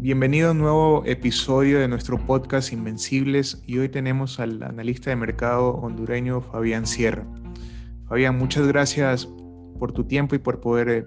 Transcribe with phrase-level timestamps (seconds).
[0.00, 5.16] Bienvenido a un nuevo episodio de nuestro podcast Invencibles y hoy tenemos al analista de
[5.16, 7.26] mercado hondureño Fabián Sierra.
[8.08, 9.28] Fabián, muchas gracias
[9.80, 11.04] por tu tiempo y por poder eh,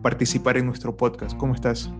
[0.00, 1.36] participar en nuestro podcast.
[1.36, 1.92] ¿Cómo estás?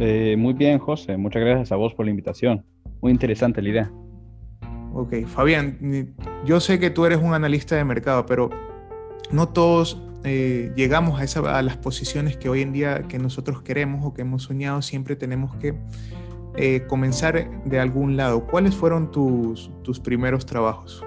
[0.00, 1.16] Eh, muy bien, José.
[1.16, 2.66] Muchas gracias a vos por la invitación.
[3.00, 3.92] Muy interesante la idea.
[4.94, 6.12] Ok, Fabián,
[6.44, 8.50] yo sé que tú eres un analista de mercado, pero
[9.30, 14.04] no todos eh, llegamos a, a, las posiciones que hoy en día que nosotros queremos
[14.04, 15.74] o que hemos soñado, siempre tenemos que
[16.56, 18.46] eh, comenzar de algún lado.
[18.46, 21.02] ¿Cuáles fueron tus, tus primeros trabajos?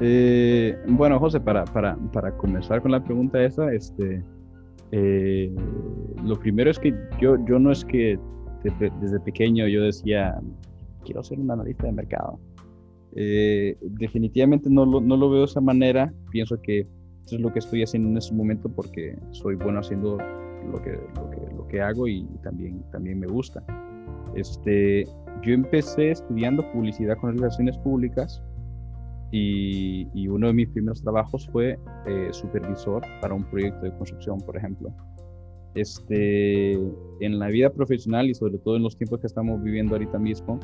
[0.00, 4.22] Eh, bueno, José, para, para, para, comenzar con la pregunta esa, este,
[4.90, 8.18] lo primero es que yo, yo no es que
[8.62, 10.40] desde, pequeño yo decía,
[11.04, 12.38] quiero ser un analista de mercado.
[13.12, 16.12] Definitivamente no lo, no lo, veo de esa manera.
[16.30, 16.86] Pienso que
[17.26, 20.92] eso es lo que estoy haciendo en este momento porque soy bueno haciendo lo que,
[20.92, 23.62] lo que, lo que hago y también, también me gusta.
[24.34, 25.04] Este,
[25.42, 28.42] yo empecé estudiando publicidad con relaciones públicas
[29.32, 34.40] y, y uno de mis primeros trabajos fue eh, supervisor para un proyecto de construcción,
[34.40, 34.94] por ejemplo.
[35.74, 36.72] Este,
[37.20, 40.60] en la vida profesional y sobre todo en los tiempos que estamos viviendo ahorita mismo,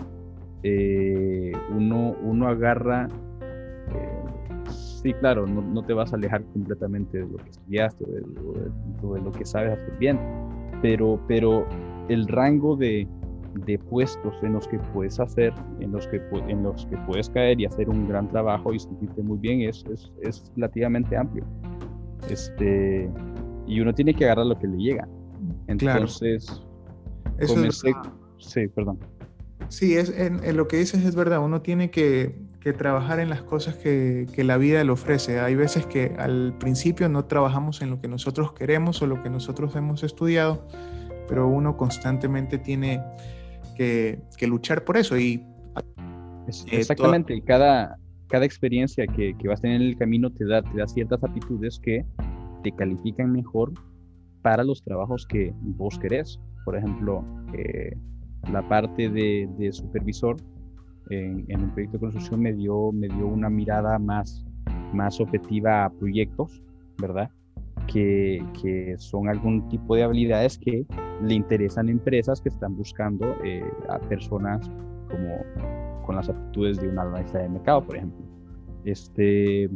[0.63, 3.09] eh, uno, uno agarra,
[5.03, 9.15] sí, claro, no, no, te vas a alejar completamente de lo que estudiaste, de, de,
[9.15, 10.19] de lo que sabes hacer bien,
[10.81, 11.67] pero, pero
[12.09, 13.07] el rango de,
[13.67, 17.61] de, puestos en los que puedes hacer, en los que, en los que puedes caer
[17.61, 21.45] y hacer un gran trabajo y sentirte muy bien es, es, es relativamente amplio.
[22.29, 23.11] Este,
[23.67, 25.09] y uno tiene que agarrar lo que le llega.
[25.67, 26.47] Entonces,
[27.39, 27.55] claro.
[27.55, 28.07] comencé, es
[28.39, 28.99] sí, perdón.
[29.69, 33.29] Sí, es, en, en, lo que dices es verdad, uno tiene que, que trabajar en
[33.29, 35.41] las cosas que, que, la vida le ofrece.
[35.41, 39.31] Hay veces que al principio no trabajamos en lo que nosotros queremos o lo que
[39.31, 40.67] nosotros hemos estudiado,
[41.29, 43.03] pero uno constantemente tiene
[43.77, 45.19] que, que luchar por eso.
[45.19, 45.45] Y,
[46.47, 47.47] eh, Exactamente, toda...
[47.47, 47.99] cada,
[48.29, 51.23] cada experiencia que, que, vas a tener en el camino te da, te da ciertas
[51.25, 52.07] aptitudes que
[52.63, 53.73] te califican mejor
[54.43, 56.39] para los trabajos que vos querés.
[56.65, 57.97] Por ejemplo, eh,
[58.53, 60.37] la parte de, de supervisor
[61.13, 64.45] en, en, un proyecto de construcción me dio, me dio una mirada más,
[64.93, 66.63] más objetiva a proyectos,
[66.99, 67.31] ¿verdad?
[67.87, 70.87] Que, que son algún tipo de habilidades que
[71.23, 74.71] le interesan a empresas que están buscando eh, a personas
[75.11, 75.39] como
[76.05, 78.25] con las aptitudes de un analista de mercado, por ejemplo.
[78.85, 79.71] Este, Eso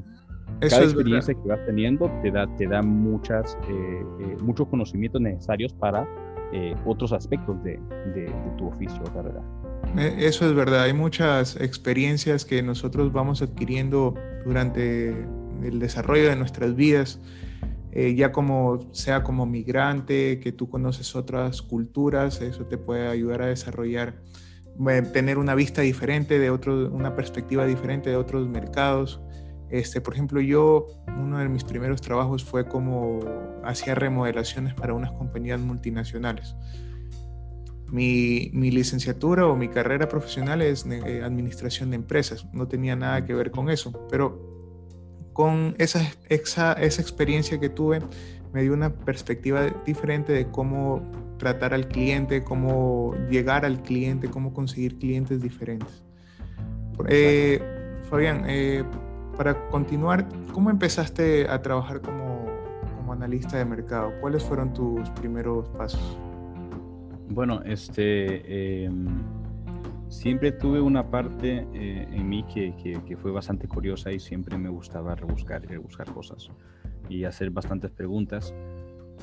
[0.71, 5.73] cada experiencia que vas teniendo te da, te da muchas, eh, eh, muchos conocimientos necesarios
[5.75, 6.07] para
[6.53, 7.79] eh, otros aspectos de,
[8.15, 9.43] de, de, tu oficio o carrera.
[9.97, 14.15] Eso es verdad, hay muchas experiencias que nosotros vamos adquiriendo
[14.45, 15.27] durante
[15.63, 17.19] el desarrollo de nuestras vidas,
[17.93, 23.41] eh, ya como sea como migrante, que tú conoces otras culturas, eso te puede ayudar
[23.41, 24.17] a desarrollar,
[24.87, 29.23] eh, tener una vista diferente de otro, una perspectiva diferente de otros mercados.
[29.71, 33.21] Este, por ejemplo, yo, uno de mis primeros trabajos fue como
[33.65, 36.55] hacía remodelaciones para unas compañías multinacionales.
[37.93, 43.25] Mi, mi, licenciatura o mi carrera profesional es eh, administración de empresas, no tenía nada
[43.25, 44.57] que ver con eso, pero
[45.33, 48.01] con esa, esa, esa experiencia que tuve
[48.53, 51.03] me dio una perspectiva diferente de cómo
[51.39, 56.05] tratar al cliente, cómo llegar al cliente, cómo conseguir clientes diferentes.
[57.09, 57.61] Eh,
[58.09, 58.83] Fabián, eh,
[59.37, 62.47] para continuar, ¿cómo empezaste a trabajar como,
[62.97, 64.13] como, analista de mercado?
[64.21, 66.19] ¿Cuáles fueron tus primeros pasos?
[67.29, 68.91] Bueno, este, eh,
[70.09, 74.57] siempre tuve una parte eh, en mí que, que, que, fue bastante curiosa y siempre
[74.57, 76.51] me gustaba rebuscar y rebuscar cosas
[77.09, 78.55] y hacer bastantes preguntas.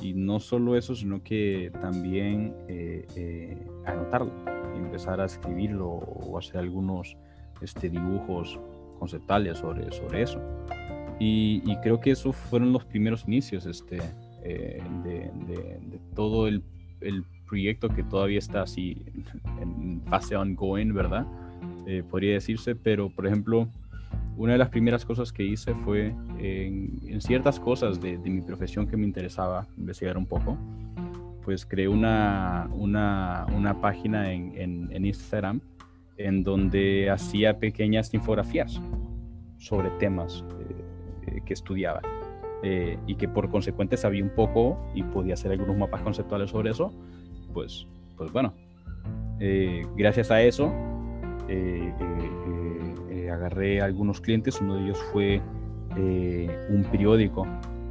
[0.00, 4.32] Y no solo eso, sino que también eh, eh, anotarlo,
[4.74, 7.16] empezar a escribirlo o hacer algunos
[7.60, 8.58] este, dibujos
[8.98, 10.40] conceptuales sobre, sobre eso.
[11.20, 13.98] Y, y, creo que esos fueron los primeros inicios este,
[14.42, 16.64] eh, de, de, de, todo el,
[17.00, 17.24] el,
[17.54, 19.00] proyecto que todavía está así
[19.60, 21.24] en fase ongoing, ¿verdad?
[21.86, 23.68] Eh, podría decirse, pero por ejemplo,
[24.36, 28.42] una de las primeras cosas que hice fue en, en ciertas cosas de, de, mi
[28.42, 30.58] profesión que me interesaba investigar un poco,
[31.44, 35.60] pues creé una, una, una página en, en, en Instagram
[36.16, 38.80] en donde hacía pequeñas infografías
[39.58, 40.44] sobre temas
[41.28, 42.00] eh, que estudiaba
[42.64, 46.70] eh, y que por consecuente sabía un poco y podía hacer algunos mapas conceptuales sobre
[46.70, 46.90] eso,
[47.54, 47.86] pues,
[48.18, 48.52] pues bueno,
[49.40, 50.72] eh, gracias a eso
[51.48, 51.92] eh,
[53.32, 55.40] agarré algunos clientes, uno de ellos fue
[55.96, 57.46] un periódico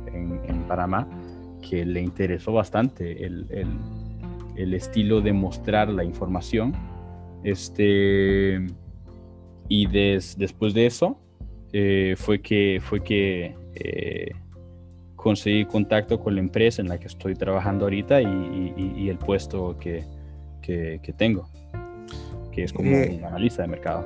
[0.07, 1.07] en, en, Panamá
[1.67, 3.67] que le interesó bastante el, el,
[4.55, 6.73] el estilo de mostrar la información.
[7.43, 8.65] Este,
[9.67, 11.17] y después de eso
[11.71, 14.31] eh, fue que, fue que eh,
[15.23, 20.03] conseguí contacto con la empresa en la que estoy trabajando ahorita y, el puesto que,
[20.61, 21.49] que, tengo,
[22.51, 24.05] que es como eh, un analista de mercado.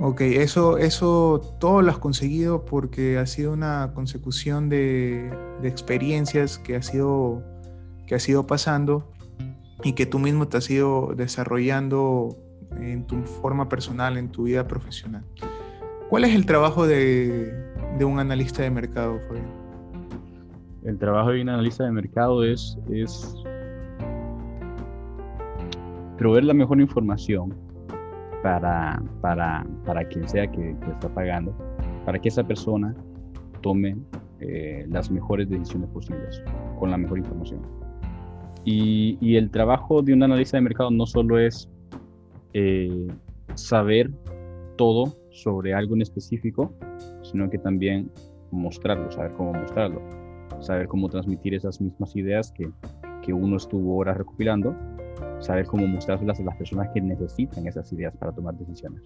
[0.00, 5.30] Ok, eso, eso todo lo has conseguido porque ha sido una consecución de,
[5.62, 7.42] experiencias que ha, sido,
[8.06, 9.12] que ha sido pasando
[9.84, 12.36] y que tú mismo te has ido desarrollando
[12.80, 15.24] en tu forma personal, en tu vida profesional.
[16.10, 17.52] ¿Cuál es el trabajo de,
[17.96, 19.61] de un analista de mercado, Fabián?
[20.84, 23.36] El trabajo de un analista de mercado es, es
[26.18, 27.54] proveer la mejor información
[28.42, 31.54] para, para, para quien sea que, está pagando,
[32.04, 32.96] para que esa persona
[33.60, 33.96] tome
[34.40, 36.42] eh, las mejores decisiones posibles
[36.80, 37.60] con la mejor información.
[38.64, 41.70] Y, y, el trabajo de un analista de mercado no solo es
[42.54, 43.06] eh,
[43.54, 44.10] saber
[44.76, 46.72] todo sobre algo en específico,
[47.22, 48.10] sino que también
[48.50, 50.21] mostrarlo, saber cómo mostrarlo,
[50.62, 52.70] saber cómo transmitir esas mismas ideas que,
[53.22, 54.74] que uno estuvo horas recopilando
[55.42, 59.02] saber cómo mostrárselas a las personas que necesitan esas ideas para tomar decisiones.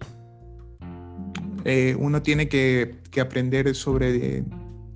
[1.65, 4.43] Eh, uno tiene que, que aprender sobre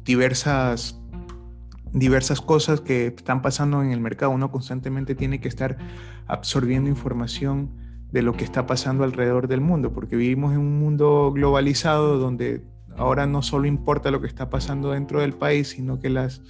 [0.05, 0.97] diversas
[1.93, 4.31] diversas cosas que están pasando en el mercado.
[4.31, 5.77] Uno constantemente tiene que estar
[6.25, 7.69] absorbiendo información
[8.13, 12.63] de lo que está pasando alrededor del mundo, porque vivimos en un mundo globalizado donde
[12.97, 16.41] ahora no solo importa lo que está pasando dentro del país, sino que las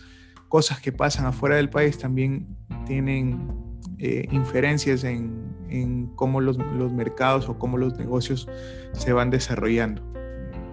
[0.48, 3.54] cosas que pasan afuera del país también tienen
[4.00, 6.58] eh, inferencias en, cómo los,
[6.92, 8.50] mercados o cómo los negocios
[8.92, 10.02] se van desarrollando,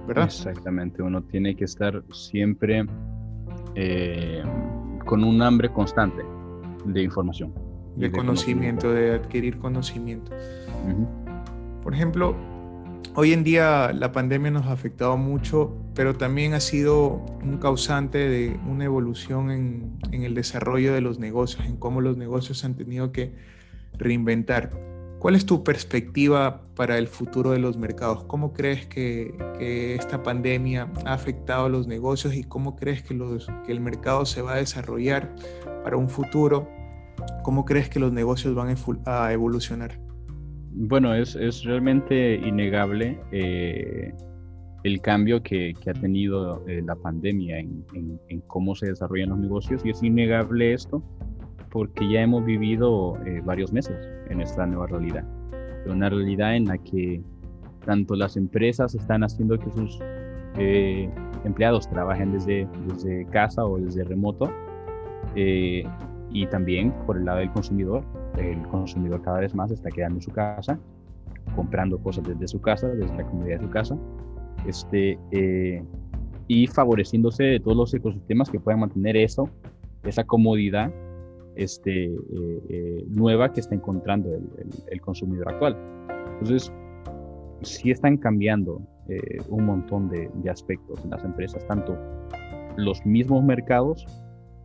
[0.06, 0.24] ¿verdad?
[0.24, 2.84] Exactamente, uno tiene que estar siempre
[3.76, 4.42] eh,
[5.04, 6.24] con un hambre constante
[6.84, 7.54] de información.
[7.94, 10.32] De, conocimiento, de adquirir conocimiento.
[11.82, 12.34] Por ejemplo,
[13.18, 18.18] hoy en día la pandemia nos ha afectado mucho, pero también ha sido un causante
[18.28, 23.10] de una evolución en, el desarrollo de los negocios, en cómo los negocios han tenido
[23.10, 23.34] que
[23.94, 24.70] reinventar.
[25.18, 28.22] ¿Cuál es tu perspectiva para el futuro de los mercados?
[28.24, 29.34] ¿Cómo crees que,
[29.98, 33.14] esta pandemia ha afectado a los negocios y cómo crees que,
[33.66, 35.34] el mercado se va a desarrollar
[35.82, 36.68] para un futuro?
[37.42, 40.07] ¿Cómo crees que los negocios van a evolucionar?
[40.72, 41.34] Bueno, es,
[41.64, 44.12] realmente innegable eh,
[44.84, 47.84] el cambio que, ha tenido eh, la pandemia en,
[48.46, 51.02] cómo se desarrollan los negocios y es innegable esto
[51.70, 53.96] porque ya hemos vivido eh, varios meses
[54.30, 55.24] en esta nueva realidad.
[55.86, 57.22] Una realidad en la que
[57.84, 59.98] tanto las empresas están haciendo que sus
[61.44, 64.50] empleados trabajen desde, desde casa o desde remoto
[66.30, 68.04] y también por el lado del consumidor
[68.38, 70.78] el consumidor cada vez más está quedando en su casa,
[71.54, 73.98] comprando cosas desde su casa, desde la comunidad de su casa,
[74.66, 75.82] este, eh,
[76.46, 79.48] y favoreciéndose de todos los ecosistemas que puedan mantener eso,
[80.04, 80.92] esa comodidad
[81.56, 82.16] este, eh,
[82.68, 85.76] eh, nueva que está encontrando el, consumidor actual.
[86.34, 86.72] Entonces,
[87.62, 88.80] sí están cambiando
[89.48, 91.96] un montón de, de aspectos en las empresas, tanto
[92.76, 94.06] los mismos mercados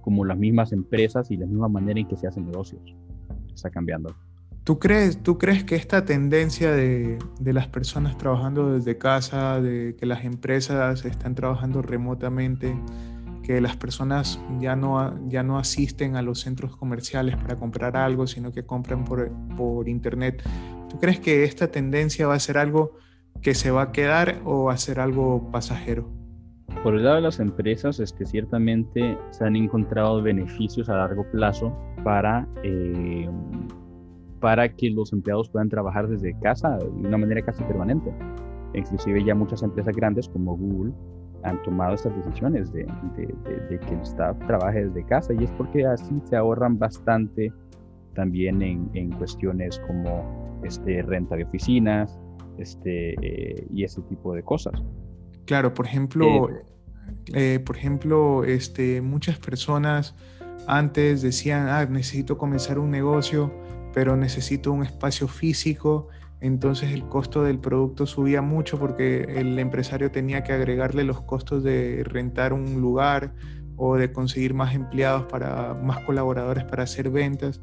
[0.04, 2.82] como las mismas empresas y la misma manera en que se hacen negocios
[3.54, 4.14] está cambiando.
[4.64, 10.06] ¿Tú crees, ¿Tú crees que esta tendencia de, las personas trabajando desde casa, de que
[10.06, 12.76] las empresas están trabajando remotamente,
[13.44, 18.26] que las personas ya no, ya no asisten a los centros comerciales para comprar algo,
[18.26, 20.42] sino que compran por, por internet,
[20.90, 22.98] ¿tú crees que esta tendencia va a ser algo
[23.42, 26.23] que se va a quedar o va a ser algo pasajero?
[26.84, 31.24] Por el lado de las empresas, es que ciertamente se han encontrado beneficios a largo
[31.32, 31.74] plazo
[32.04, 33.30] para, eh,
[34.42, 38.14] para que los empleados puedan trabajar desde casa de una manera casi permanente.
[38.74, 40.92] Inclusive ya muchas empresas grandes como Google
[41.44, 42.86] han tomado estas decisiones de,
[43.16, 47.52] que el staff trabaje desde casa y es porque así se ahorran bastante
[48.14, 52.20] también en, en cuestiones como este, renta de oficinas
[52.58, 54.84] este, eh, y ese tipo de cosas.
[55.46, 56.64] Claro, por ejemplo, eh,
[57.34, 60.16] eh, por ejemplo, este, muchas personas
[60.68, 63.54] antes decían, ah, necesito comenzar un negocio,
[63.94, 66.08] pero necesito un espacio físico,
[66.40, 71.64] entonces el costo del producto subía mucho porque el empresario tenía que agregarle los costos
[71.64, 73.34] de rentar un lugar
[73.76, 77.62] o de conseguir más empleados para más colaboradores para hacer ventas.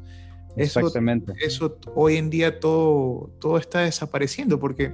[0.55, 1.33] Exactamente.
[1.39, 4.91] Eso, hoy en día todo, todo está desapareciendo porque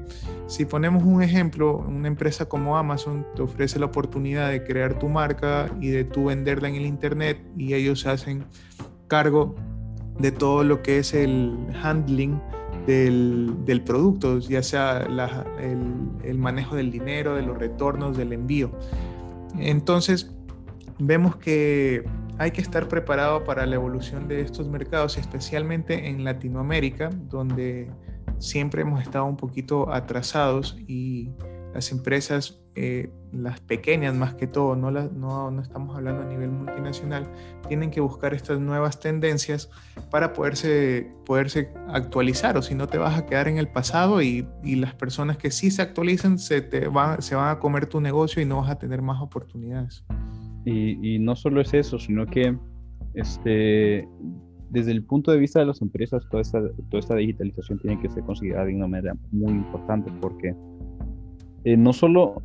[0.47, 5.09] si ponemos un ejemplo, una empresa como Amazon te ofrece la oportunidad de crear tu
[5.09, 8.45] marca y de tú venderla en el Internet y ellos hacen
[9.07, 9.55] cargo
[10.19, 12.39] de todo lo que es el handling
[12.87, 15.05] del, producto, ya sea
[15.59, 18.71] el, manejo del dinero, de los retornos, del envío.
[19.59, 20.31] Entonces,
[20.97, 22.05] vemos que
[22.38, 27.89] hay que estar preparado para la evolución de estos mercados, especialmente en Latinoamérica, donde
[28.38, 31.32] siempre hemos estado un poquito atrasados y
[31.74, 37.27] las empresas, eh, las pequeñas más que todo, no, estamos hablando a nivel multinacional,
[37.67, 39.70] tienen que buscar estas nuevas tendencias
[40.10, 44.48] para poderse, poderse actualizar o si no te vas a quedar en el pasado y,
[44.63, 48.41] las personas que sí se actualizan se, te van, se van a comer tu negocio
[48.41, 50.03] y no vas a tener más oportunidades.
[50.69, 52.57] Y, y no solo es eso, sino que
[53.13, 54.07] este,
[54.69, 58.09] desde el punto de vista de las empresas, toda esta, toda esta digitalización tiene que
[58.09, 60.53] ser considerada de una manera muy importante porque
[61.63, 62.41] eh, no solo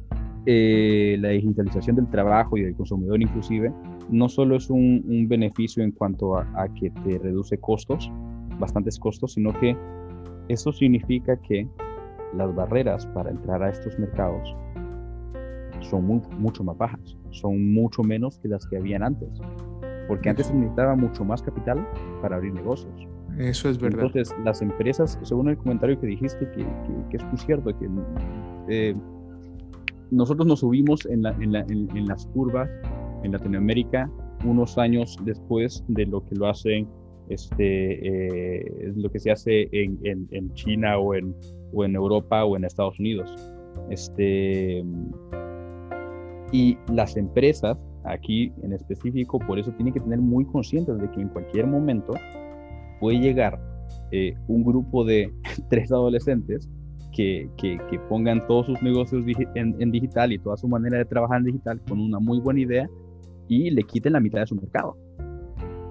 [0.46, 3.72] eh, la digitalización del trabajo y del consumidor inclusive,
[4.08, 8.10] no solo es un, beneficio en cuanto a, que te reduce costos,
[8.58, 9.76] bastantes costos, sino que
[10.48, 11.66] eso significa que
[12.36, 14.56] las barreras para entrar a estos mercados
[15.82, 19.28] son mucho más bajas, son mucho menos que las que habían antes,
[20.08, 21.86] porque antes se necesitaba mucho más capital
[22.20, 23.08] para abrir negocios.
[23.38, 24.04] Eso es verdad.
[24.04, 26.66] Entonces, las empresas, según el comentario que dijiste, que,
[27.10, 27.88] que, es muy cierto, que
[28.68, 28.94] eh,
[30.12, 32.70] nosotros nos subimos en, las curvas
[33.24, 34.10] en Latinoamérica
[34.44, 36.86] unos años después de lo que lo hacen
[37.28, 41.34] este eh, lo que se hace en, China o en,
[41.72, 43.32] o en Europa o en Estados Unidos
[43.90, 44.84] este
[46.52, 51.20] y las empresas aquí en específico por eso tienen que tener muy conscientes de que
[51.20, 52.12] en cualquier momento
[53.00, 53.60] puede llegar
[54.10, 55.32] eh, un grupo de
[55.70, 56.68] tres adolescentes
[57.12, 57.78] que, que,
[58.08, 62.00] pongan todos sus negocios en, digital y toda su manera de trabajar en digital con
[62.00, 62.88] una muy buena idea
[63.48, 64.96] y le quiten la mitad de su mercado,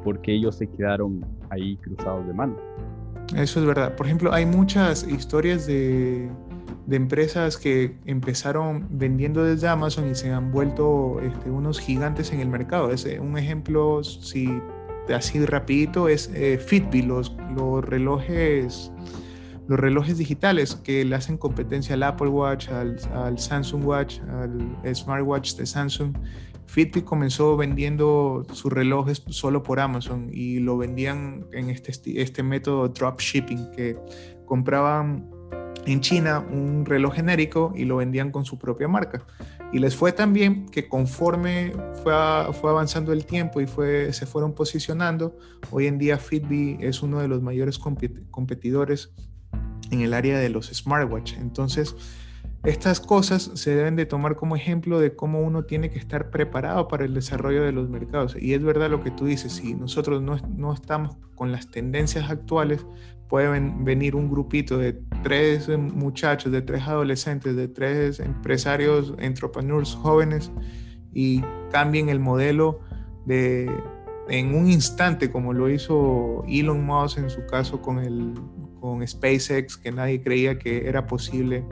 [0.03, 2.55] porque ellos se quedaron ahí cruzados de mano.
[3.35, 3.95] Eso es verdad.
[3.95, 6.27] Por ejemplo, hay muchas historias de,
[6.85, 12.39] de empresas que empezaron vendiendo desde Amazon y se han vuelto este, unos gigantes en
[12.39, 12.91] el mercado.
[12.91, 14.49] Es un ejemplo, si
[15.13, 18.91] así rapidito, es eh, Fitbit, los, los relojes
[19.67, 25.55] los relojes digitales que le hacen competencia al Apple Watch, al, Samsung Watch, al Smartwatch
[25.55, 26.13] de Samsung.
[26.65, 32.89] Fitbit comenzó vendiendo sus relojes solo por Amazon y lo vendían en este, este método
[32.89, 33.97] dropshipping que
[34.45, 35.29] compraban
[35.85, 39.25] en China un reloj genérico y lo vendían con su propia marca.
[39.73, 41.73] Y les fue tan bien que conforme
[42.03, 42.13] fue,
[42.53, 45.37] fue avanzando el tiempo y fue, se fueron posicionando,
[45.71, 49.13] hoy en día Fitbit es uno de los mayores competidores
[49.89, 51.33] en el área de los smartwatch.
[51.37, 51.95] Entonces,
[52.63, 56.87] estas cosas se deben de tomar como ejemplo de cómo uno tiene que estar preparado
[56.87, 58.35] para el desarrollo de los mercados.
[58.39, 62.29] Y es verdad lo que tú dices, si nosotros no, no estamos con las tendencias
[62.29, 62.85] actuales,
[63.31, 63.47] puede
[63.79, 70.51] venir un grupito de tres muchachos, de tres adolescentes, de tres empresarios, entrepreneurs jóvenes
[71.13, 72.81] y cambien el modelo
[73.25, 73.71] de,
[74.27, 78.33] en un instante, como lo hizo Elon Musk en su caso con el
[78.81, 81.63] con SpaceX, que nadie creía que era posible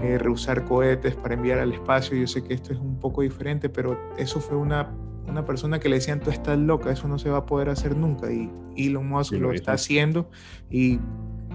[0.00, 2.16] eh, reusar cohetes para enviar al espacio.
[2.16, 4.90] Yo sé que esto es un poco diferente, pero eso fue una,
[5.26, 7.96] una persona que le decían, tú estás loca, eso no se va a poder hacer
[7.96, 8.30] nunca.
[8.32, 10.30] Y Elon Musk lo, está haciendo
[10.70, 10.98] y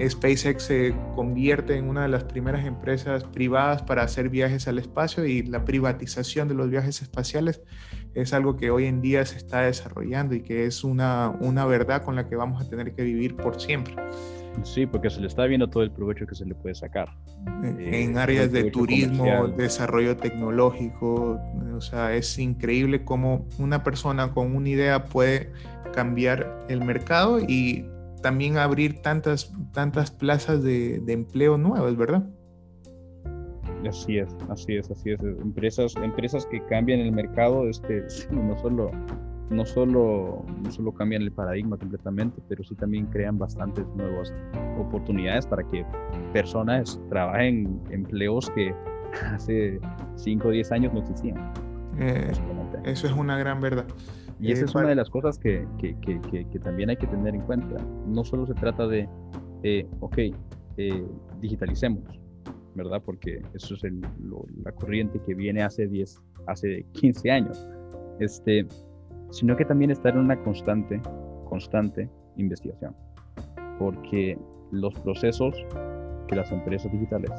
[0.08, 5.26] SpaceX se convierte en una de las primeras empresas privadas para hacer viajes al espacio
[5.26, 7.62] y la privatización de los viajes espaciales
[8.14, 12.04] es algo que hoy en día se está desarrollando y que es una, una verdad
[12.04, 13.96] con la que vamos a tener que vivir por siempre.
[14.64, 17.10] Sí, porque se le está viendo todo el provecho que se le puede sacar.
[17.64, 21.40] En, eh, áreas de turismo, desarrollo tecnológico,
[21.76, 25.52] o sea, es increíble cómo una persona con una idea puede
[25.94, 27.86] cambiar el mercado y
[28.22, 32.24] también abrir tantas, tantas plazas de, de empleo nuevas, ¿verdad?
[33.88, 35.20] Así es, así es, así es.
[35.22, 38.92] Empresas, empresas que cambian el mercado, este, no solo
[39.50, 44.34] no solo, no solo cambian el paradigma completamente, pero sí también crean bastantes nuevas
[44.78, 45.86] oportunidades para que
[46.34, 48.74] personas trabajen empleos que
[49.34, 49.80] hace
[50.16, 51.54] 5 o 10 años no existían.
[52.00, 52.32] Eh,
[52.86, 53.86] eso es una gran verdad.
[54.40, 57.36] Y esa es una de las cosas que, que, que, que, también hay que tener
[57.36, 57.76] en cuenta.
[58.08, 59.10] No solo se trata de,
[59.64, 60.18] eh, ok,
[60.78, 61.06] eh,
[61.42, 62.04] digitalicemos,
[62.74, 63.02] ¿verdad?
[63.04, 64.00] Porque eso es el,
[64.64, 67.68] la corriente que viene hace 10, hace 15 años.
[68.22, 68.66] Este,
[69.32, 71.02] sino que también estar en una constante,
[71.48, 72.96] constante investigación,
[73.78, 74.38] porque
[74.72, 75.56] los procesos
[76.28, 77.32] que las empresas digitales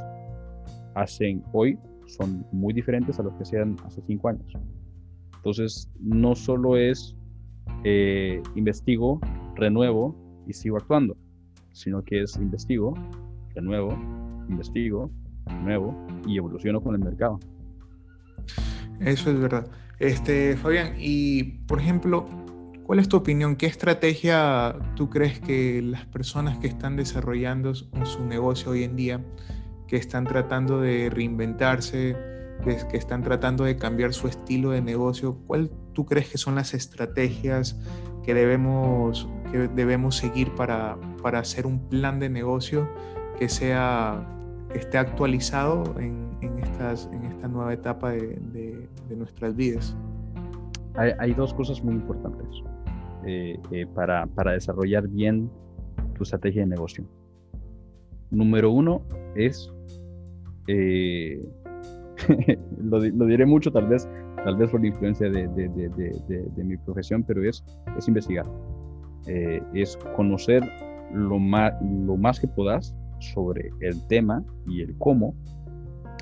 [0.95, 4.53] hacen hoy son muy diferentes a los que hacían hace cinco años.
[5.37, 7.17] Entonces, no solo es
[7.85, 9.21] eh, investigo,
[9.55, 10.15] renuevo
[10.47, 11.17] y sigo actuando,
[11.73, 12.95] sino que es investigo,
[13.55, 13.93] de nuevo,
[14.49, 15.11] investigo,
[15.47, 15.95] de nuevo
[16.27, 17.39] y evoluciono con el mercado.
[19.01, 19.67] Eso es verdad.
[20.01, 22.27] Este, Fabián, y por ejemplo,
[22.85, 23.55] ¿cuál es tu opinión?
[23.55, 29.23] ¿Qué estrategia tú crees que las personas que están desarrollando su negocio hoy en día,
[29.87, 32.17] que están tratando de reinventarse,
[32.65, 36.73] que están tratando de cambiar su estilo de negocio, ¿cuál tú crees que son las
[36.73, 37.79] estrategias
[38.25, 42.89] que debemos, que debemos seguir para, para hacer un plan de negocio
[43.39, 44.40] que sea
[44.75, 48.39] esté actualizado en, en, estas, en esta nueva etapa de,
[49.09, 49.97] de, nuestras vidas?
[50.95, 52.49] Hay, hay, dos cosas muy importantes
[53.27, 55.51] eh, eh, para, para desarrollar bien
[56.15, 57.05] tu estrategia de negocio.
[58.31, 59.03] Número uno
[59.35, 59.73] es
[60.67, 61.43] eh,
[62.83, 64.09] lo, lo, diré mucho, tal vez,
[64.45, 67.65] tal vez por la influencia de, de, de, de mi profesión, pero es,
[67.97, 68.47] es investigar.
[69.27, 70.63] Eh, es conocer
[71.13, 75.35] lo lo más que puedas sobre el tema y el cómo.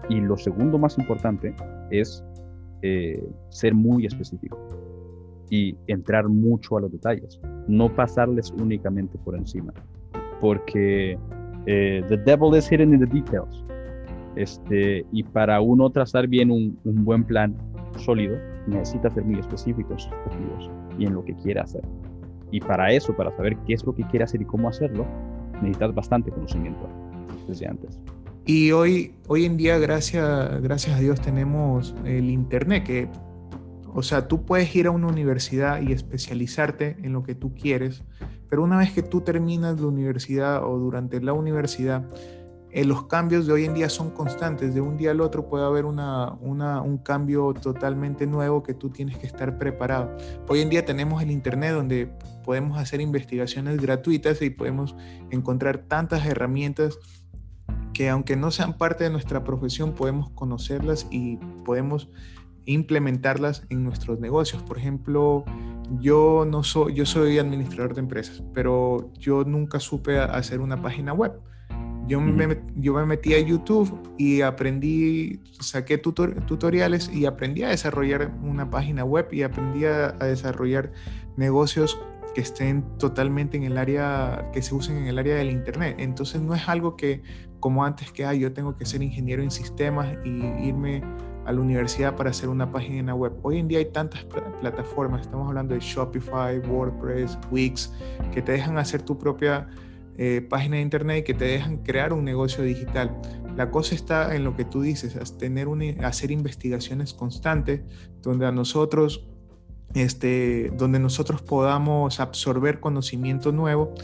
[0.08, 1.54] Y lo segundo más importante
[1.90, 2.24] es
[2.82, 4.58] eh, ser muy específico
[5.50, 9.72] y entrar mucho a los detalles, no pasarles únicamente por encima,
[10.40, 11.18] porque
[11.66, 13.64] eh, the devil is hidden in the details.
[14.36, 17.56] Este, y para uno trazar bien un, buen plan
[17.96, 18.36] sólido,
[18.68, 21.82] necesita ser muy específico en sus objetivos y en lo que quiere hacer.
[22.52, 25.06] Y para eso, para saber qué es lo que quiere hacer y cómo hacerlo,
[25.62, 26.88] necesitas bastante conocimiento
[27.46, 27.98] desde antes.
[28.44, 33.08] Y hoy, hoy en día, gracias, gracias a Dios, tenemos el Internet, que,
[33.92, 38.04] o sea, tú puedes ir a una universidad y especializarte en lo que tú quieres,
[38.48, 42.08] pero una vez que tú terminas la universidad o durante la universidad,
[42.70, 45.64] eh, los cambios de hoy en día son constantes, de un día al otro puede
[45.64, 50.16] haber una, un cambio totalmente nuevo que tú tienes que estar preparado.
[50.48, 52.10] Hoy en día tenemos el Internet donde
[52.48, 54.96] podemos hacer investigaciones gratuitas y podemos
[55.30, 56.98] encontrar tantas herramientas
[57.92, 62.08] que aunque no sean parte de nuestra profesión, podemos conocerlas y podemos
[62.64, 64.62] implementarlas en nuestros negocios.
[64.62, 65.44] Por ejemplo,
[66.00, 71.12] yo no soy, yo soy administrador de empresas, pero yo nunca supe hacer una página
[71.12, 71.38] web.
[72.06, 78.32] Yo, me, yo me metí a YouTube y aprendí, saqué tutoriales y aprendí a desarrollar
[78.42, 80.92] una página web y aprendí a, desarrollar
[81.36, 82.00] negocios
[82.34, 85.96] que estén totalmente en el área, que se usen en el área del Internet.
[85.98, 87.22] Entonces no es algo que
[87.60, 91.02] como antes que yo tengo que ser ingeniero en sistemas y irme
[91.44, 93.32] a la universidad para hacer una página web.
[93.42, 94.24] Hoy en día hay tantas
[94.60, 97.92] plataformas, estamos hablando de Shopify, WordPress, Wix,
[98.32, 99.66] que te dejan hacer tu propia
[100.18, 103.16] eh, página de internet que te dejan crear un negocio digital.
[103.56, 105.68] La cosa está en lo que tú dices, tener
[106.04, 107.82] hacer investigaciones constantes
[108.20, 109.26] donde a nosotros,
[109.94, 113.94] este, donde nosotros podamos absorber conocimiento nuevo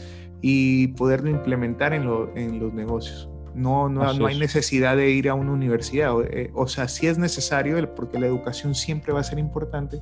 [0.41, 2.03] y poderlo implementar en,
[2.35, 3.29] en los negocios.
[3.55, 6.13] No, no, no, hay necesidad de ir a una universidad.
[6.13, 10.01] O, eh, o sea, sí es necesario, porque la educación siempre va a ser importante,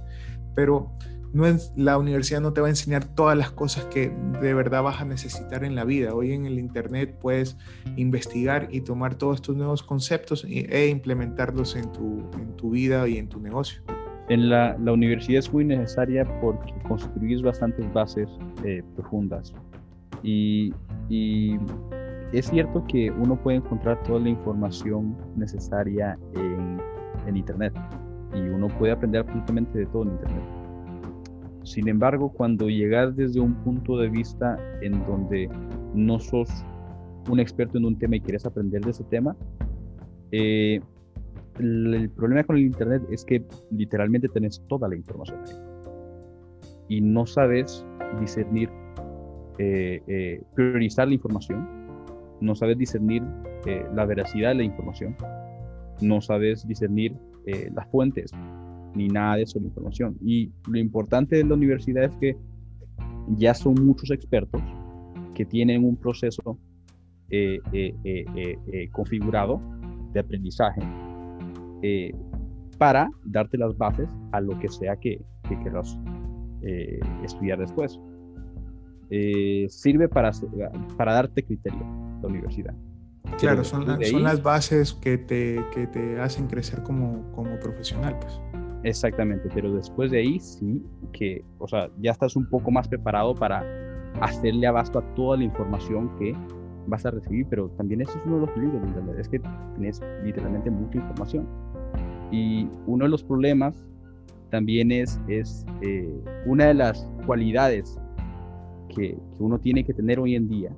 [0.56, 0.92] pero
[1.34, 4.84] no es, la universidad no te va a enseñar todas las cosas que de verdad
[4.84, 6.14] vas a necesitar en la vida.
[6.14, 7.58] Hoy en el Internet puedes
[7.96, 13.18] investigar y tomar todos estos nuevos conceptos e implementarlos en tu, en tu vida y
[13.18, 13.82] en tu negocio.
[14.30, 18.30] En la, la universidad es muy necesaria porque construís bastantes bases
[18.64, 19.54] eh, profundas.
[20.24, 20.74] Y,
[21.10, 21.58] y
[22.32, 26.80] es cierto que uno puede encontrar toda la información necesaria en,
[27.28, 27.74] en Internet
[28.34, 30.64] y uno puede aprender absolutamente de todo en Internet
[31.64, 35.50] sin embargo, cuando llegas desde un punto de vista en donde
[35.94, 36.50] no sos
[37.30, 39.36] un experto en un tema y quieres aprender de ese tema,
[40.32, 40.82] eh,
[41.60, 45.56] el, problema con el Internet es que literalmente tenés toda la información ahí.
[46.90, 47.86] Y no sabes
[48.20, 48.70] discernir,
[49.58, 51.68] eh, eh, priorizar la información,
[52.42, 53.24] no sabes discernir
[53.96, 55.16] la veracidad de la información,
[56.02, 57.16] no sabes discernir
[57.74, 58.32] las fuentes,
[58.94, 60.18] ni nada de eso, la información.
[60.22, 62.36] Y lo importante de la universidad es que
[63.38, 64.62] ya son muchos expertos
[65.34, 66.58] que tienen un proceso
[67.30, 69.60] eh, eh, eh, configurado
[70.14, 70.82] de aprendizaje
[72.78, 75.98] para darte las bases a lo que sea que, que quieras
[77.24, 78.00] estudiar después.
[79.70, 80.32] sirve para,
[80.98, 81.86] para darte criterio
[82.22, 82.74] la universidad.
[83.38, 88.40] Claro, son, son, las bases que te, que te hacen crecer como, como profesional, pues.
[88.84, 93.34] Exactamente, pero después de ahí sí que, o sea, ya estás un poco más preparado
[93.34, 93.64] para
[94.22, 96.36] hacerle abasto a toda la información que
[96.88, 99.40] vas a recibir, pero también eso es uno de los Internet, es que
[99.76, 101.48] tienes literalmente mucha información.
[102.34, 103.88] Y uno de los problemas
[104.50, 106.12] también es, es eh,
[106.48, 108.00] una de las cualidades
[108.90, 110.76] que, uno tiene que tener hoy en día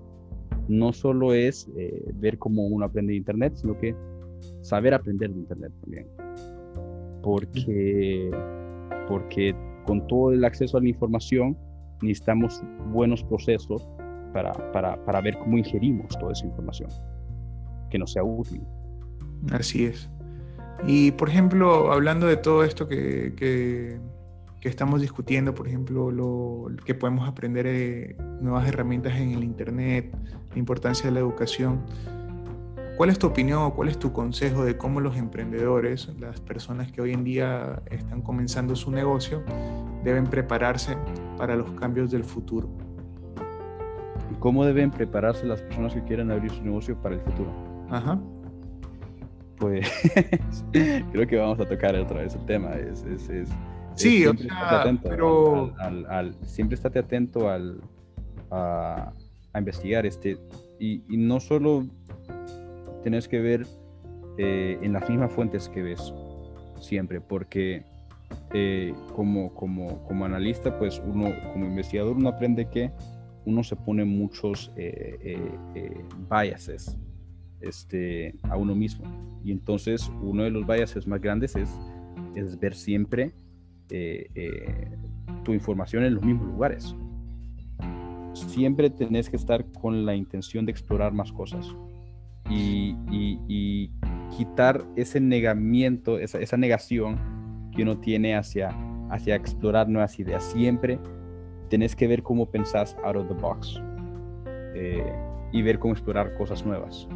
[0.68, 3.96] no solo es eh, ver cómo uno aprende de Internet, sino que
[4.64, 6.08] saber aprender de Internet también.
[7.24, 8.32] Porque,
[9.08, 11.58] porque con todo el acceso a la información
[12.02, 13.88] necesitamos buenos procesos
[14.34, 16.90] para, para, para ver cómo ingerimos toda esa información,
[17.90, 18.62] que nos sea útil.
[19.52, 20.10] Así es.
[20.84, 24.00] Y por ejemplo, hablando de todo esto que, que,
[24.62, 30.12] estamos discutiendo, por ejemplo, lo, que podemos aprender eh, nuevas herramientas en el Internet,
[30.52, 31.82] la importancia de la educación,
[32.98, 36.92] ¿cuál es tu opinión o cuál es tu consejo de cómo los emprendedores, las personas
[36.92, 39.44] que hoy en día están comenzando su negocio,
[40.04, 40.98] deben prepararse
[41.38, 42.68] para los cambios del futuro?
[44.32, 47.52] ¿Y cómo deben prepararse las personas que quieren abrir su negocio para el futuro?
[47.92, 48.20] Ajá
[49.58, 49.90] pues
[50.72, 52.74] creo que vamos a tocar otra vez el tema.
[52.74, 53.50] Es, es, es
[53.96, 55.74] sí, o sea, pero...
[55.80, 57.82] Al, siempre estate atento al,
[58.52, 59.12] a,
[59.58, 60.38] investigar este
[60.80, 61.86] y, y, no solo
[63.04, 63.66] tienes que ver
[64.38, 66.14] eh, en las mismas fuentes que ves
[66.80, 67.84] siempre, porque
[68.54, 72.92] eh, como, como, como analista, pues uno, como investigador, uno aprende que
[73.46, 75.38] uno se pone muchos eh,
[76.30, 76.98] biases
[77.62, 79.06] este, a uno mismo.
[79.44, 81.70] Y entonces uno de los biases más grandes es,
[82.60, 83.34] ver siempre
[83.90, 84.90] eh, eh,
[85.44, 86.96] tu información en los mismos lugares.
[88.34, 91.76] Siempre tenés que estar con la intención de explorar más cosas
[92.50, 93.90] y,
[94.36, 97.18] quitar ese negamiento, esa, negación
[97.74, 98.76] que uno tiene hacia,
[99.10, 100.44] hacia explorar nuevas ideas.
[100.44, 101.00] Siempre
[101.70, 103.80] tenés que ver cómo pensás out of the box
[104.76, 105.14] eh,
[105.54, 107.08] y ver cómo explorar cosas nuevas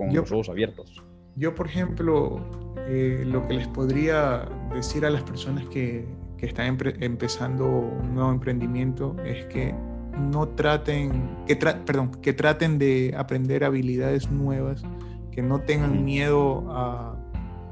[0.00, 1.02] con los ojos abiertos.
[1.36, 2.40] Yo, por ejemplo,
[2.88, 6.06] eh, lo que les podría decir a las personas que,
[6.38, 9.74] que están empezando un nuevo emprendimiento es que
[10.18, 14.82] no traten, que perdón, que traten de aprender habilidades nuevas,
[15.32, 17.16] que no tengan miedo a,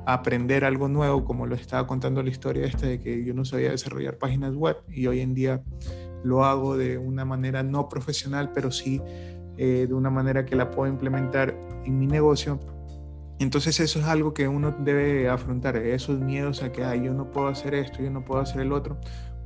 [0.06, 3.72] aprender algo nuevo, como lo estaba contando la historia esta de que yo no sabía
[3.72, 5.62] desarrollar páginas web y hoy en día
[6.24, 9.02] lo hago de una manera no profesional, pero sí
[9.58, 12.60] eh, de una manera que la puedo implementar en mi negocio.
[13.40, 17.48] Entonces eso es algo que uno debe afrontar, esos miedos a que yo no puedo
[17.48, 18.98] hacer esto, yo no puedo hacer el otro.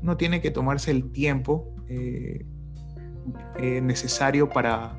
[0.03, 2.45] Uno tiene que tomarse el tiempo eh,
[3.59, 4.99] eh, necesario para,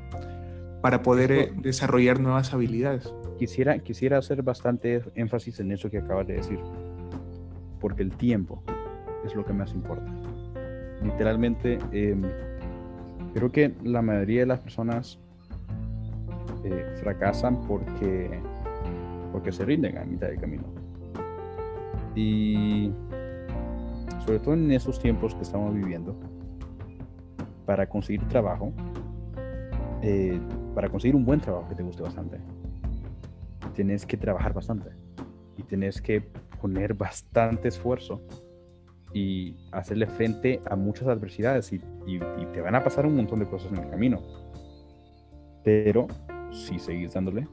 [0.80, 3.12] para poder desarrollar nuevas habilidades.
[3.38, 6.58] Quisiera, quisiera hacer bastante énfasis en eso que acabas de decir,
[7.80, 8.62] porque el tiempo
[9.24, 10.12] es lo que más importa.
[11.02, 12.22] Literalmente, em,
[13.34, 15.18] Creo que la mayoría de las personas
[16.64, 18.30] eh, fracasan porque,
[19.32, 20.62] porque se rinden a mitad del camino.
[22.14, 22.92] Y
[24.24, 26.16] sobre todo en esos tiempos que estamos viviendo,
[27.66, 28.72] para conseguir trabajo,
[30.00, 30.38] eh,
[30.74, 32.38] para conseguir un buen trabajo que te guste bastante,
[33.74, 34.90] tienes que trabajar bastante
[35.56, 36.20] y tienes que
[36.60, 38.22] poner bastante esfuerzo
[39.14, 41.78] y hacerle frente a muchas adversidades y,
[42.52, 44.20] te van a pasar un montón de cosas en el camino.
[45.62, 46.08] Pero
[46.52, 47.46] si seguís dándole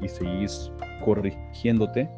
[0.00, 0.70] y seguís
[1.04, 2.08] corrigiéndote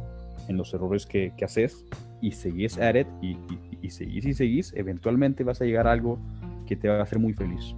[0.48, 1.86] en los errores que, que haces
[2.20, 3.38] y seguís at it y,
[3.80, 6.18] y, seguís y seguís, eventualmente vas a llegar a algo
[6.66, 7.74] que te va a hacer muy feliz.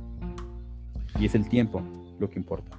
[1.20, 1.82] Y es el tiempo
[2.18, 2.75] lo que importa.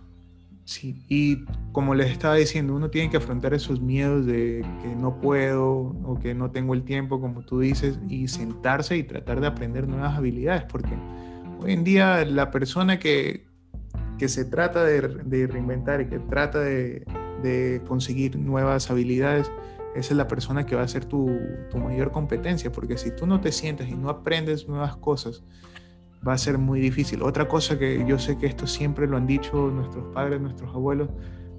[0.68, 5.22] Sí, y como les estaba diciendo, uno tiene que afrontar esos miedos de que no
[5.22, 9.48] puedo o que no tengo el tiempo, como tú dices, y sentarse y tratar de
[9.48, 10.90] aprender nuevas habilidades, porque
[11.62, 13.46] hoy en día la persona que,
[14.18, 15.00] que se trata de,
[15.48, 17.06] reinventar y que trata de,
[17.42, 19.50] de, conseguir nuevas habilidades,
[19.96, 21.32] esa es la persona que va a ser tu,
[21.72, 25.46] tu mayor competencia, porque si tú no te sientas y no aprendes nuevas cosas,
[26.26, 27.22] va a ser muy difícil.
[27.22, 31.10] Otra cosa que yo sé que esto siempre lo han dicho nuestros padres, nuestros abuelos,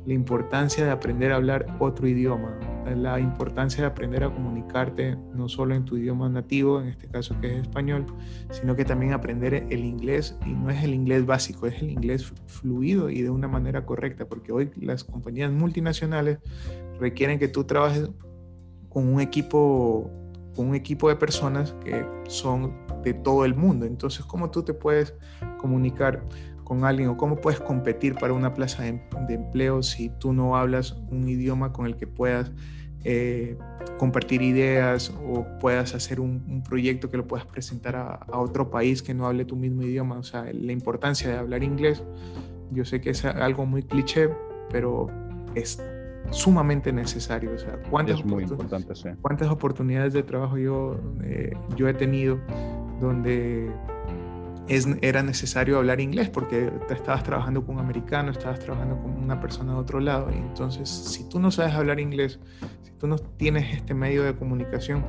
[0.06, 2.58] la importancia de aprender a hablar otro idioma,
[2.96, 7.38] la importancia de aprender a comunicarte no solo en tu idioma nativo, en este caso
[7.42, 8.06] que es español,
[8.50, 12.32] sino que también aprender el inglés y no es el inglés básico, es el inglés
[12.46, 16.38] fluido y de una manera correcta, porque hoy las compañías multinacionales
[16.98, 18.08] requieren que tú trabajes
[18.88, 20.10] con un equipo
[20.56, 23.86] con un equipo de personas que son de todo el mundo.
[23.86, 25.14] Entonces, ¿cómo tú te puedes
[25.58, 26.22] comunicar
[26.64, 30.96] con alguien o cómo puedes competir para una plaza de, empleo si tú no hablas
[31.10, 32.52] un idioma con el que puedas
[33.04, 33.56] eh,
[33.98, 39.02] compartir ideas o puedas hacer un, proyecto que lo puedas presentar a, a, otro país
[39.02, 40.18] que no hable tu mismo idioma?
[40.18, 42.02] O sea, la importancia de hablar inglés,
[42.70, 44.28] yo sé que es algo muy cliché,
[44.70, 45.08] pero
[45.54, 45.80] es
[46.30, 47.52] sumamente necesario.
[47.54, 48.46] O sea, ¿cuántas, muy
[49.20, 52.38] ¿cuántas oportunidades de trabajo yo, eh, yo he tenido
[53.00, 53.70] donde
[55.00, 59.40] era necesario hablar inglés porque te estabas trabajando con un americano, estabas trabajando con una
[59.40, 60.30] persona de otro lado.
[60.30, 62.38] Y entonces, si tú no sabes hablar inglés,
[62.82, 65.04] si tú no tienes este medio de comunicación,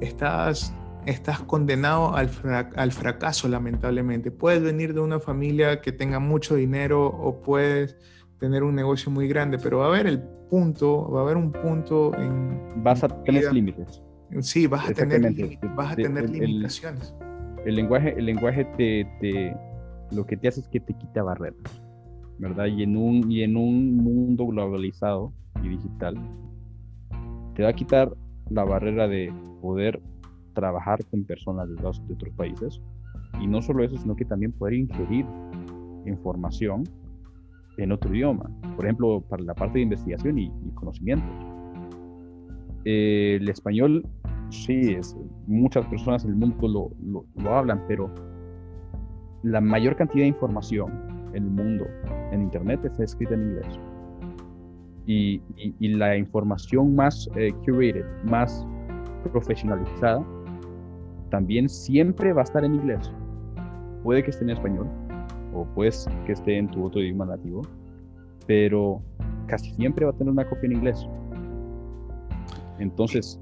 [0.00, 0.72] estás,
[1.06, 2.30] estás condenado al,
[2.76, 4.30] al fracaso, lamentablemente.
[4.30, 7.96] Puedes venir de una familia que tenga mucho dinero o puedes
[8.38, 11.50] tener un negocio muy grande, pero va a haber el punto, va a haber un
[11.50, 12.82] punto en...
[12.82, 14.02] Vas a tener límites.
[14.40, 15.22] Sí, vas a tener,
[15.74, 17.14] vas a tener limitaciones
[17.64, 19.54] el lenguaje, el lenguaje te,
[20.12, 21.82] lo que te hace es que te quita barreras,
[22.38, 22.66] ¿verdad?
[22.66, 26.16] Y en un, y en un mundo globalizado y digital,
[27.54, 28.12] te va a quitar
[28.50, 30.00] la barrera de poder
[30.54, 32.80] trabajar con personas de, de otros países.
[33.40, 35.26] Y no solo eso, sino que también poder ingerir
[36.06, 36.84] información
[37.76, 38.50] en otro idioma.
[38.76, 41.28] Por ejemplo, para la parte de investigación y, y conocimientos.
[42.84, 44.06] el español
[44.50, 46.68] sí, es, muchas personas en el mundo
[47.02, 48.10] lo, lo, hablan, pero
[49.42, 50.90] la mayor cantidad de información
[51.34, 51.86] en el mundo,
[52.32, 53.80] en Internet, está escrita en inglés.
[55.06, 58.66] Y, y, la información más eh, curated, más
[59.32, 60.22] profesionalizada,
[61.30, 63.10] también siempre va a estar en inglés.
[64.02, 64.86] Puede que esté en español,
[65.54, 65.90] o puede
[66.26, 67.62] que esté en tu otro idioma nativo,
[68.46, 69.00] pero
[69.46, 71.08] casi siempre va a tener una copia en inglés.
[72.78, 73.40] Entonces,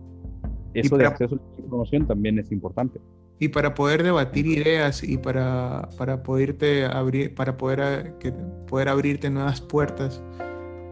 [0.81, 3.01] eso de acceso a la información también es importante.
[3.39, 8.33] Y para poder debatir ideas y para, para poderte abrir, para poder, que,
[8.67, 10.23] poder abrirte nuevas puertas,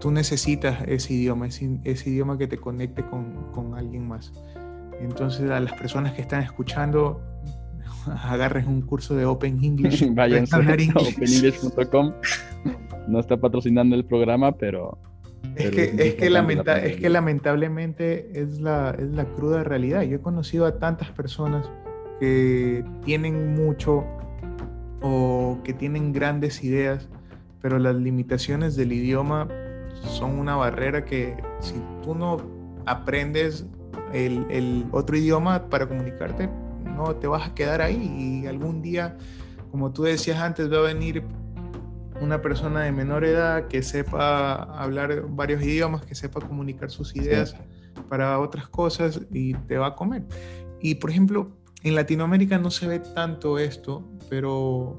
[0.01, 4.33] tú necesitas ese idioma, ese, ese idioma que te conecte con, con, alguien más.
[5.01, 7.21] Entonces, a las personas que están escuchando,
[8.25, 10.07] agarren un curso de Open English.
[10.15, 12.13] Vayan a openenglish.com.
[13.07, 14.97] No está patrocinando el programa, pero
[15.57, 20.03] es que, es, que es que lamentablemente es la, es la cruda realidad.
[20.03, 21.71] Yo he conocido a tantas personas
[22.21, 24.05] que tienen mucho
[25.01, 27.09] o que tienen grandes ideas,
[27.61, 29.49] pero las limitaciones del idioma
[30.03, 32.39] son una barrera que si tú no
[32.87, 33.67] aprendes
[34.13, 36.49] el, el otro idioma para comunicarte,
[36.85, 39.17] no te vas a quedar ahí y algún día,
[39.71, 41.25] como tú decías antes, va a venir
[42.25, 47.55] una persona de menor edad que sepa hablar varios idiomas, que sepa comunicar sus ideas
[48.09, 50.25] para otras cosas y te va a comer.
[50.81, 54.97] Y por ejemplo, en Latinoamérica no se ve tanto esto, pero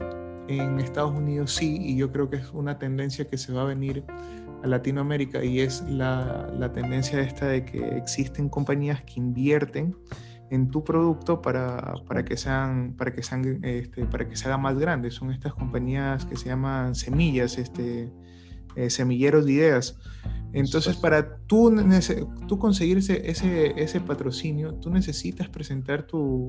[0.47, 3.65] en Estados Unidos sí, y yo creo que es una tendencia que se va a
[3.65, 4.03] venir
[4.63, 9.95] a Latinoamérica y es la, la tendencia esta de que existen compañías que invierten
[10.49, 14.57] en tu producto para, para que sean para que sean este, para que se haga
[14.57, 15.11] más grande.
[15.11, 18.11] Son estas compañías que se llaman semillas este
[18.75, 19.97] eh, semilleros de ideas.
[20.53, 21.73] Entonces para tú,
[22.47, 26.45] tú conseguir ese, ese, ese patrocinio tú necesitas presentar tu,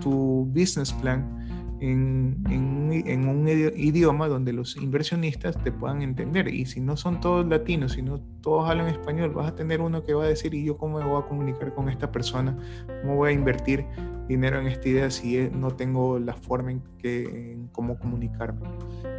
[0.00, 6.48] tu business plan en, en, un idioma donde los inversionistas te puedan entender.
[6.48, 10.04] Y si no son todos latinos, si no todos hablan español, vas a tener uno
[10.04, 12.56] que va a decir, ¿y yo cómo me voy a comunicar con esta persona?
[13.02, 13.86] ¿Cómo voy a invertir
[14.28, 18.68] dinero en esta idea si no tengo la forma en, que, en cómo comunicarme?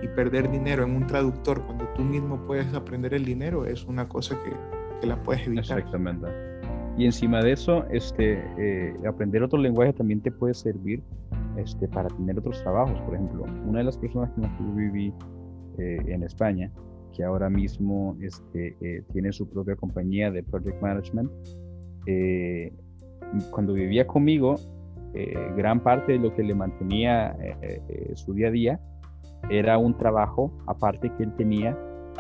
[0.03, 4.07] Y perder dinero en un traductor cuando tú mismo puedes aprender el dinero es una
[4.07, 4.51] cosa que,
[5.01, 5.79] que la puedes evitar.
[5.79, 6.27] Exactamente.
[6.97, 11.01] Y encima de eso, este, eh, aprender otro lenguaje también te puede servir
[11.57, 12.99] este, para tener otros trabajos.
[13.01, 15.13] Por ejemplo, una de las personas que yo viví
[15.77, 16.71] eh, en España,
[17.13, 21.31] que ahora mismo este, eh, tiene su propia compañía de project management,
[23.51, 24.55] cuando vivía conmigo,
[25.55, 27.37] gran parte de lo que le mantenía
[28.15, 28.79] su día a día
[29.49, 31.77] era un trabajo aparte que él tenía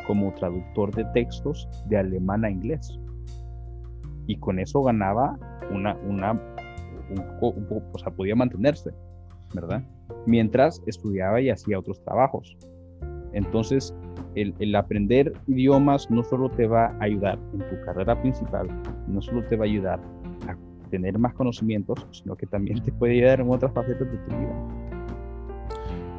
[0.07, 2.99] como traductor de textos de alemán a inglés
[4.27, 5.37] y con eso ganaba
[5.71, 8.91] una, una, un, poco, o sea, podía mantenerse,
[9.53, 9.83] ¿verdad?
[10.25, 12.57] Mientras estudiaba y hacía otros trabajos.
[13.33, 13.93] Entonces,
[14.35, 18.67] el, aprender idiomas no solo te va a ayudar en tu carrera principal,
[19.07, 19.99] no solo te va a ayudar
[20.47, 20.55] a
[20.89, 24.67] tener más conocimientos, sino que también te puede ayudar en otras facetas de tu vida.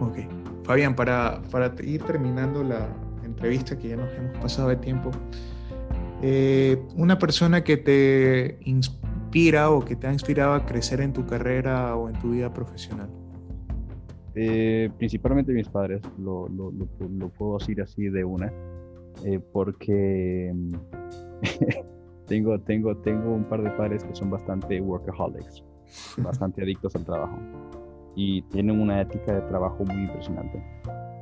[0.00, 0.18] Ok.
[0.64, 2.88] Fabián, para, para ir terminando la
[3.24, 5.10] entrevista, que ya nos hemos pasado de tiempo,
[6.22, 11.26] eh, una persona que te inspira o que te ha inspirado a crecer en tu
[11.26, 13.10] carrera o en tu vida profesional?
[14.34, 18.50] Eh, principalmente mis padres, lo, lo, lo, puedo decir así de una,
[19.24, 20.54] eh, porque
[22.26, 25.62] tengo, tengo, tengo un par de padres que son bastante workaholics,
[26.18, 27.38] bastante adictos al trabajo
[28.14, 30.62] y tienen una ética de trabajo muy impresionante.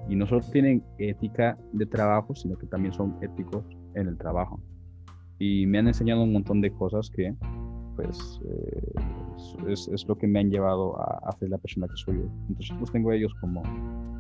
[0.09, 4.61] Y no solo tienen ética de trabajo, sino que también son éticos en el trabajo
[5.41, 7.35] y me han enseñado un montón de cosas que
[8.03, 8.93] pues eh,
[9.69, 12.31] es, lo que me han llevado a, a, ser la persona que soy hoy.
[12.49, 13.63] Entonces los tengo a ellos como,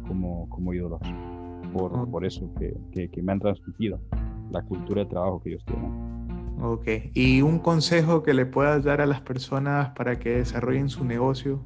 [0.07, 1.01] como, como ídolos,
[1.73, 4.01] por, por eso que, que, me han transmitido
[4.51, 6.21] la cultura de trabajo que ellos tienen.
[6.63, 11.05] Ok, ¿y un consejo que le puedas dar a las personas para que desarrollen su
[11.05, 11.61] negocio?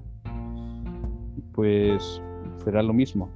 [1.53, 2.23] Pues
[2.63, 3.29] será lo mismo.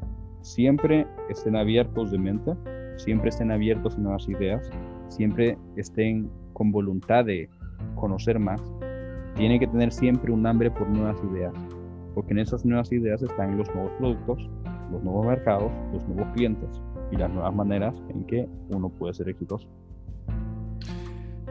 [0.42, 2.52] Siempre estén abiertos de mente,
[2.96, 4.70] siempre estén abiertos a nuevas ideas,
[5.08, 7.48] siempre estén con voluntad de
[7.94, 8.60] conocer más.
[9.36, 11.54] Tienen que tener siempre un hambre por nuevas ideas,
[12.14, 14.50] porque en esas nuevas ideas están los nuevos productos,
[14.90, 16.68] los nuevos mercados, los nuevos clientes
[17.10, 19.68] y las nuevas maneras en que uno puede ser exitoso.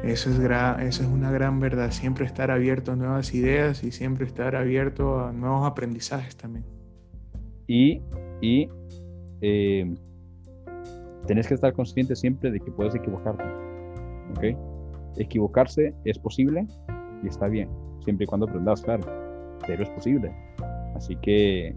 [0.04, 4.26] Eso es, eso es una gran verdad, siempre estar abierto a nuevas ideas y siempre
[4.26, 6.66] estar abierto a nuevos aprendizajes también.
[7.66, 8.02] Y,
[8.40, 8.70] y
[9.42, 9.96] eh,
[11.26, 13.44] tenés que estar consciente siempre de que puedes equivocarte.
[14.36, 14.56] ¿okay?
[15.18, 16.68] Equivocarse es posible
[17.24, 17.70] y está bien,
[18.04, 19.06] siempre y cuando aprendas, claro,
[19.66, 20.32] pero es posible.
[20.96, 21.76] Así que eh,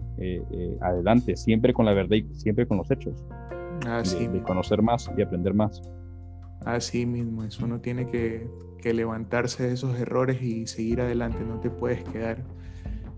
[0.51, 3.23] eh, adelante, siempre con la verdad y siempre con los hechos.
[3.87, 5.81] Así de, conocer más y aprender más.
[6.65, 8.47] Así mismo, eso uno tiene que,
[8.81, 12.43] que, levantarse de esos errores y seguir adelante, no te puedes quedar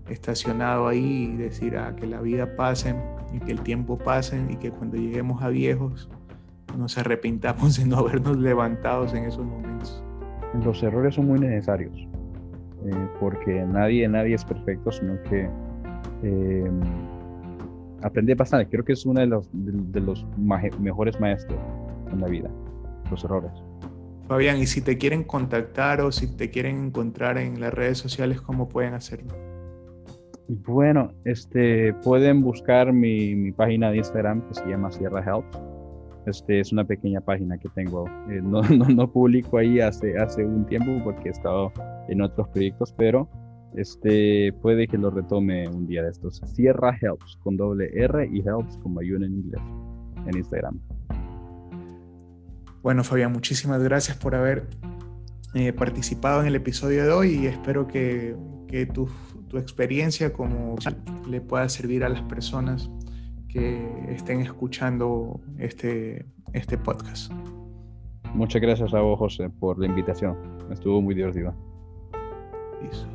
[0.08, 2.94] estacionado ahí y decir ah, que la vida pase
[3.32, 6.08] y que el tiempo pase y que cuando lleguemos a viejos
[6.76, 10.02] nos arrepintamos de no habernos levantado en esos momentos.
[10.62, 12.06] Los errores son muy necesarios
[12.84, 15.48] eh, porque nadie, nadie es perfecto, sino que
[16.22, 16.70] eh,
[18.02, 18.68] aprendí bastante.
[18.68, 21.58] Creo que es uno de los, de, los mejores maestros
[22.12, 22.50] en la vida,
[23.10, 23.52] los errores.
[24.28, 28.40] Fabián, y si te quieren contactar o si te quieren encontrar en las redes sociales,
[28.40, 29.32] ¿cómo pueden hacerlo?
[30.48, 35.73] Bueno, este, pueden buscar mi, mi página de Instagram que se llama Sierra Helps.
[36.26, 38.06] Este, es una pequeña página que tengo.
[38.30, 41.72] Eh, no, no, no, publico ahí hace, hace un tiempo porque he estado
[42.08, 43.28] en otros proyectos, pero
[43.74, 46.40] este, puede que lo retome un día de estos.
[46.46, 49.62] Sierra Helps con doble R y Helps como ayuda en inglés
[50.26, 50.80] en Instagram.
[52.82, 54.68] Bueno, Fabián, muchísimas gracias por haber
[55.54, 58.36] eh, participado en el episodio de hoy y espero que,
[58.68, 59.08] que tu,
[59.48, 60.76] tu, experiencia como
[61.28, 62.90] le pueda servir a las personas
[63.54, 67.32] que estén escuchando este, este podcast.
[68.34, 70.36] Muchas gracias a vos, José, por la invitación.
[70.72, 71.54] Estuvo muy divertido.
[72.90, 73.06] Isso.